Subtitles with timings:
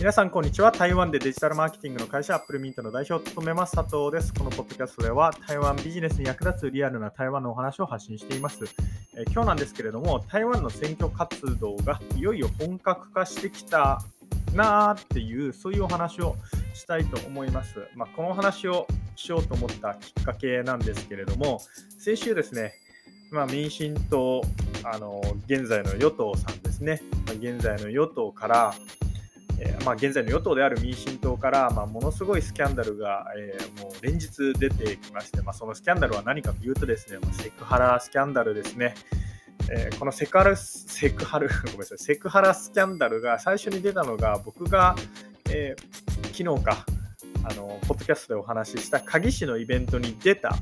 [0.00, 0.72] 皆さん、こんにちは。
[0.72, 4.32] 台湾でデジタルマーケティングの会社、アップルミントの代表を務めます、佐藤です。
[4.32, 8.64] このポッドキャストでは、台湾ビジネスに役立つリアルな台湾のお話を発信しています。
[9.14, 14.00] え、今日なんですけれども、台湾の選挙活動がいよいよ本格化してきた
[14.54, 16.34] なーっていう、そういうお話を
[16.72, 17.86] したいと思います。
[17.94, 21.60] まあ、このお話をしようと思ったきっかけなんですけれども、
[21.98, 22.72] 先週ですね、
[23.32, 24.40] まあ、民進党、
[24.82, 27.02] あの現在の与党さんですね、
[27.38, 28.74] 現在の与党から、
[29.84, 38.94] まあ、現在の与党である民進党から、まあ、ものすごいスキャンダルが、えー、もう連日出てきまして、まあ、そのスキャンダルは何かというとですね、まセクハラスキャンダルですね。
[39.70, 44.96] えー、このセクハラ、セクハラ、 ごめんなさい、セクハラスキャンダルが最初に出たのが、僕が、
[45.50, 45.76] え
[46.32, 46.86] 昨日か、
[47.44, 50.56] あの、ポッドキャストでお話しした鍵師のイベントに出た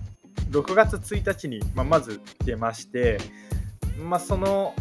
[0.51, 3.19] 6月1日に、ま、まず出まして、
[3.99, 4.75] ま、その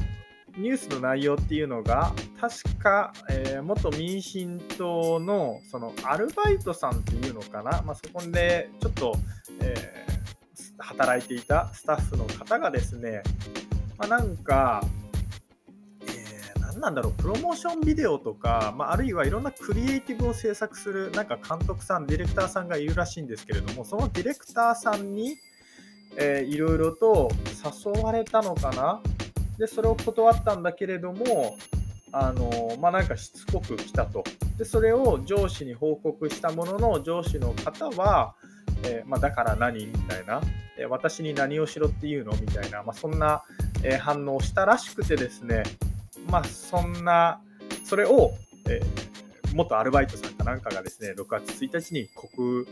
[0.57, 9.15] ニュースの内容っていうのが、確か、えー、元民進党のそのアルバイトさんっていうのかな、まあ、そこでちょっと、
[9.62, 13.21] えー、働いていたスタッフの方がですね、
[13.98, 14.82] まあ、なんか、
[16.01, 25.37] えー、何なんだろう、プロモーションビデオとか、まあ、あるいはいろんなクリエイティブを制作するなんか監督さん、ディレクターさんがいるらしいんですけれども、そのディレクターさんに、
[26.17, 27.29] えー、いろいろと
[27.63, 29.01] 誘われたのかな。
[29.58, 31.58] で、それを断ったんだけれども、
[32.12, 34.24] あのまあ、なんかしつこく来たと。
[34.58, 38.35] で、それを上司に報告したものの、上司の方は、
[38.84, 40.41] えー、まあ、だから何みたいな、
[40.78, 42.34] えー、私に何をしろっていうの？
[42.34, 43.44] みたいな、まあ、そんな、
[43.84, 45.63] えー、反応をしたらしくてですね、
[46.30, 47.41] まあ、そんな、
[47.84, 48.34] それを、
[48.70, 48.82] え
[49.54, 52.68] 元アルバイトさんかなんかがですね、6月1日に告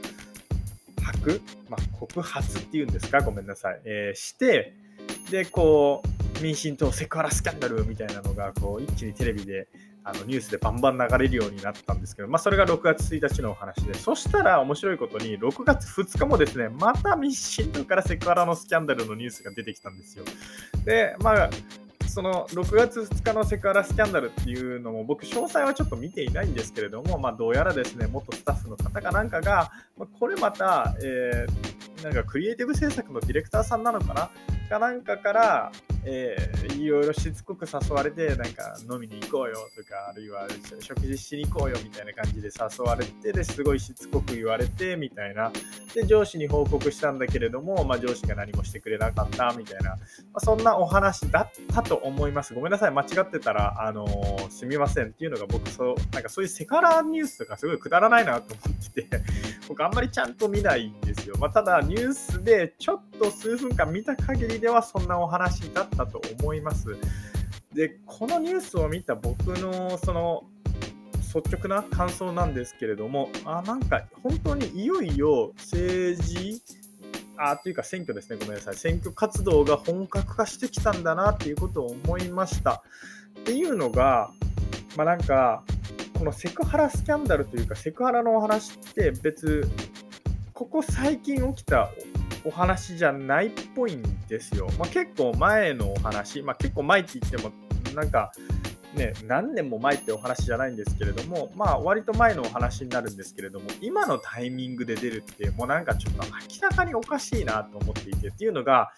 [1.02, 4.74] 白、ま、告発っていうんですか、ごめんなさい、えして、
[5.32, 9.68] で、こう、民進党セクハラスキャンダルみたいなのがこう一気にテレビで
[10.04, 20.26] あのニュースでバンバン流れるようになったんですけど、まあ、それが6月1日のお話で、そしたら面白いことに、6月2日もですね、また民進党からセクハラのスキャンダルのニュースが出てきたんですよ。
[20.86, 21.50] で、まあ、
[22.08, 31.75] その6月2日のセクハラスキャンダルっていうのも僕詳細はちょっと見ていないんですけれども、まあ、どうやらですね元スタッフの方かなんかが、まあ、これまた、えー、
[32.06, 34.30] なんかクリエイティブ制作のディレクターさんなのかな？
[34.70, 35.72] かなんかから
[36.04, 40.48] えー、いろいろしつこく誘われて、なんか飲みに行こうよとか、あるいは
[40.80, 45.52] 食事しに行こうよみたいな感じで誘われて、ですごいしつこく言われてみたいな。
[45.96, 49.98] で、上司に報告したんだけれども、まあ、上司が何もしてくれなかったみたいな、ま
[50.34, 52.54] あ、そんなお話だったと思います。
[52.54, 59.24] ごめんなさい、間違ってたら、あのー、すみませんっていうのが僕そう、なんかそういうセカラーニュースとかすごいくだらないなと思ってて、
[59.70, 61.36] 僕あんまりちゃんと見ないんですよ。
[61.40, 66.88] まあ、ただニュースでちょっと数分間見た限りではそんなお話だったと思います。
[67.74, 70.44] で、このニュースを見た僕のその
[71.36, 76.62] 率直な感想なんですけれども、あなんか本当にいよいよ政治
[77.38, 82.84] あというか選挙ですね、ごめんなさい、選挙活動が本格化してきたんだなっていうことを思いました。
[83.40, 84.32] っていうのが、
[84.96, 85.64] まあ、なんか、
[86.18, 89.70] このセクハラスキャンダルというか、セクハラのお話って別、
[90.54, 91.92] ここ最近起きた
[92.46, 94.70] お話じゃないっぽいんですよ。
[94.80, 97.52] まあ、結構前のお話、まあ、結構前って言っても、
[97.94, 98.32] なんか、
[98.96, 108.92] ね、何年も前ってお話じゃないんですけれども、まあ、割と前のお話になるんですけれども、今のタイミングで出るって、もうなんかちょっと明らかにおかしいなと思っていて、っていうのが、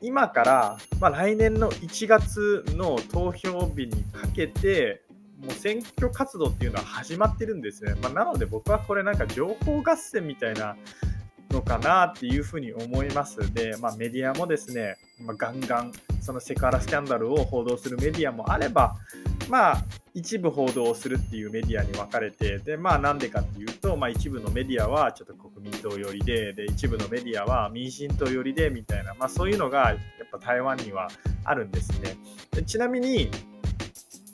[0.00, 5.02] 今から、まあ、来年の1月の投票日にかけて、
[5.40, 7.94] もう選挙活動っていうのは始まってるんですね。
[8.02, 10.76] まあ、なので僕はこれなんか情報合戦みたいな
[11.50, 13.52] のかなっていうふうに思います。
[13.54, 18.96] で、まあ、メディアもですね、まあ、ガンガンそのセクハラスキャンダルを報道するメディアもあれば、
[19.48, 29.96] まあ、一部報道をするっていうメディアに分かれて、で、まあ、なんでかっていうと、まあ、一部のメディアはちょっと国民党寄りで、で、一部のメディアは民進党寄りで、みたいな、まあ、そういうのが、やっ
[30.30, 31.08] ぱ台湾には
[31.44, 32.16] あるんですね。
[32.52, 33.30] でちなみに、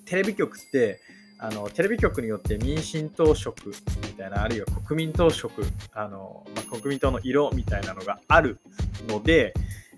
[0.05, 1.00] テレビ局って、
[1.39, 8.59] あのテレビ局によって民進党色みたいな、あるいは国民党色、あのまあ、国民党の色みたいなのがある
[9.09, 9.53] ので、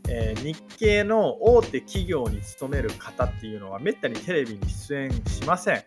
[0.08, 5.84] えー、日系の大手企業に勤める方っていうのは、めったにテレビに出演しません。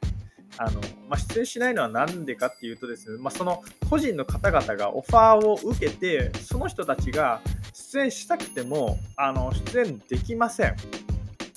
[0.57, 7.39] あのまあ、出演しないのは何でかっていうとですね、まあ、その個人の方々がオファーを受けて、その人たちが
[7.73, 10.75] 出演したくてもあの出演できません。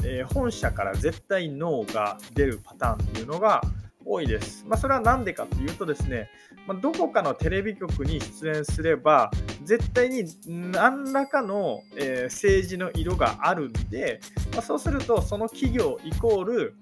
[0.05, 3.63] えー、本社から絶対ノーが出るパターンっていうのが
[4.05, 4.65] 多いです。
[4.67, 6.31] まあ、それは何でかというとですね、
[6.67, 9.31] まあ、どこかのテレビ局に出演すれば、
[9.65, 14.21] 絶対に何らかの、えー、政治の色があるんで、
[14.53, 16.75] まあ、そうすると、その企業イコール、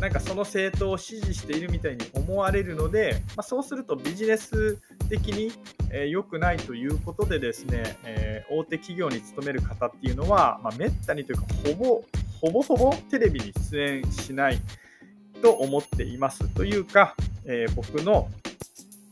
[0.00, 4.78] なんかその政党を支持しているみたいに思われるので、まあ、そうするとビジネス
[5.08, 5.50] 的に良、
[5.90, 12.04] えー、くないということでですね、えー、大手企業に勤める方っていうのは、まあ、めったにというかほぼ
[12.40, 14.60] ほぼほぼテレビに出演しない
[15.42, 18.28] と思っていますというか、えー、僕の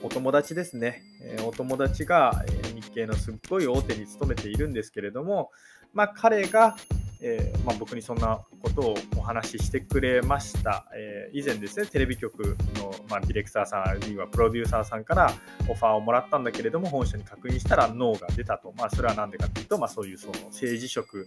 [0.03, 5.50] お友達ですね、えお友達が、え日系のすっごい大手に勤めているんですけれども、
[5.94, 6.76] まあ、彼が、
[7.23, 10.87] えー、まあ、僕にそんなことをお話ししてくれました。
[10.94, 15.32] えー、以前ですね、テレビ局の、まあ、ディレクターさん、あるいはプロデューサーさんから
[15.69, 18.75] オファーをもらったんだけれども、本社に確認したらノーが出たと。
[18.77, 21.27] まあ、それは何でかというと、まあ、そういうその政治職、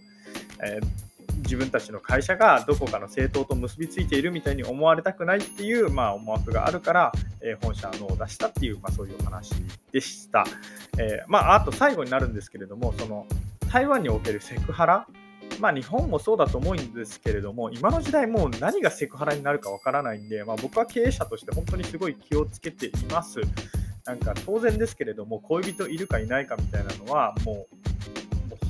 [0.62, 0.86] えー、
[1.38, 9.52] 自分たちの会社がどこかの政党と結びついているみたいに思われたくないっていう、まあ、思惑があるから、えー、本社のを出したっていう、まあ、そういうお話
[9.92, 10.44] でした。
[10.98, 13.26] えー、まあ、あと最後になるんですけれども、その
[13.70, 15.06] 台湾におけるセクハラ
[15.60, 23.40] まあ、日本もそうだと思うんですけれども、今の時代、もう何がセクハラになるかわからないんで、まあ、僕は経営者として本当にすごい気をつけています。
[24.04, 27.76] なんか当然ですけれども、恋人いるかいないかみたいなのは、もう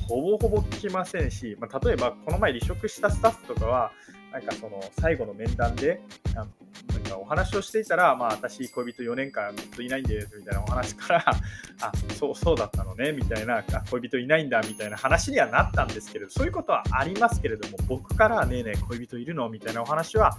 [0.09, 3.91] ほぼほぼ聞きませんし、まあ、例えばこの前離職したスタッフとかは、
[4.33, 6.01] なんかその最後の面談で、
[6.35, 6.47] あの
[6.93, 11.23] なんかお話をしていたら、まあ、私、恋人4年間ずっといないんですみたいなお話から、
[11.81, 19.47] あそうそうだったのねみたいな、恋人いないんだみたいな話にはなったんですけど、そういうことはありますけれども、僕からねえねえ、恋人いるの？
[19.49, 20.37] みたいなお話は、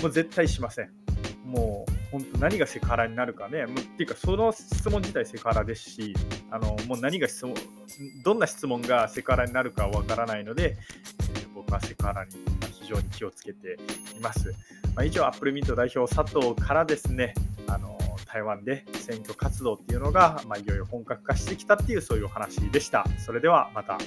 [0.00, 1.01] もう絶対しません。
[1.44, 6.14] もう本当何がセクハラになるかね、もうっていうかその質問自体セクハラですし、
[6.50, 7.54] あのもう何が質問、
[8.22, 10.76] どんな質問がセクハラになるかわからないので、
[11.34, 12.30] えー、僕はセクハラに
[12.72, 13.78] 非常に気をつけて
[14.16, 14.54] います。
[14.94, 17.34] まあ、以上、アップルミント代表佐藤からですね、
[17.66, 23.04] あの台湾で選挙活動っていうのが、まあ、いよいよ本格化してきたっていうそういうお話でした。
[23.18, 23.98] それではまた。